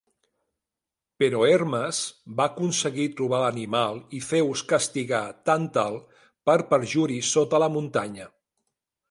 [1.23, 1.99] Però Hermes
[2.39, 6.01] va aconseguir trobar l'animal i Zeus castigà Tàntal
[6.51, 8.29] per perjuri sota la muntanya.